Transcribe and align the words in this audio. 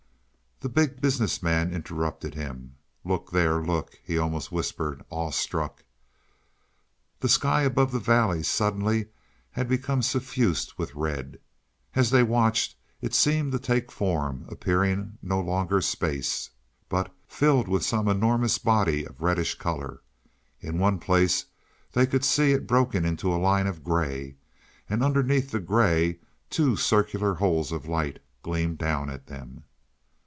The 0.63 0.69
Big 0.69 1.01
Business 1.01 1.41
Man 1.41 1.73
interrupted 1.73 2.35
him. 2.35 2.75
"Look 3.03 3.31
there, 3.31 3.63
look!" 3.63 3.97
he 4.03 4.15
almost 4.19 4.51
whispered, 4.51 5.03
awestruck. 5.11 5.83
The 7.19 7.29
sky 7.29 7.63
above 7.63 7.91
the 7.91 7.97
valley 7.97 8.43
suddenly 8.43 9.07
had 9.49 9.67
become 9.67 10.03
suffused 10.03 10.75
with 10.77 10.93
red. 10.93 11.39
As 11.95 12.11
they 12.11 12.21
watched 12.21 12.75
it 13.01 13.15
seemed 13.15 13.53
to 13.53 13.59
take 13.59 13.91
form, 13.91 14.45
appearing 14.49 15.17
no 15.23 15.39
longer 15.41 15.81
space, 15.81 16.51
but 16.89 17.11
filled 17.27 17.67
with 17.67 17.83
some 17.83 18.07
enormous 18.07 18.59
body 18.59 19.03
of 19.03 19.23
reddish 19.23 19.55
color. 19.57 20.03
In 20.59 20.77
one 20.77 20.99
place 20.99 21.43
they 21.93 22.05
could 22.05 22.23
see 22.23 22.51
it 22.51 22.67
broken 22.67 23.03
into 23.03 23.33
a 23.33 23.41
line 23.41 23.65
of 23.65 23.83
gray, 23.83 24.35
and 24.87 25.03
underneath 25.03 25.49
the 25.49 25.59
gray, 25.59 26.19
two 26.51 26.75
circular 26.75 27.33
holes 27.33 27.71
of 27.71 27.87
light 27.87 28.19
gleamed 28.43 28.77
down 28.77 29.09
at 29.09 29.25
them. 29.25 29.63